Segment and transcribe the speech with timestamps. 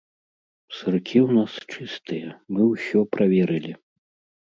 [0.77, 3.73] Сыркі ў нас чыстыя, мы ўсё праверылі.